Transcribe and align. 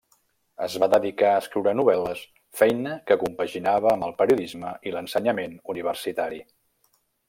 Es 0.67 0.77
va 0.83 0.87
dedicar 0.93 1.33
a 1.33 1.41
escriure 1.41 1.73
novel·les, 1.81 2.23
feina 2.63 2.97
que 3.11 3.19
compaginava 3.27 3.95
amb 3.95 4.11
el 4.11 4.19
periodisme 4.25 4.75
i 4.93 4.99
l'ensenyament 4.99 5.59
universitari. 5.77 6.47